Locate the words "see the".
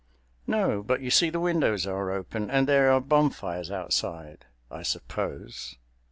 1.11-1.39